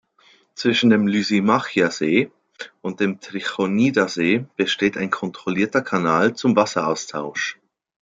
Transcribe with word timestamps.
Zwischen 0.55 0.89
dem 0.89 1.05
Lysimachia-See 1.05 2.31
und 2.81 2.99
dem 3.01 3.19
Trichonida-See 3.19 4.47
besteht 4.55 4.97
ein 4.97 5.11
kontrollierter 5.11 5.83
Kanal 5.83 6.33
zum 6.35 6.55
Wasseraustausch. 6.55 7.59